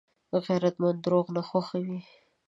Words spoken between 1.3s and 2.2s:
نه خوښوي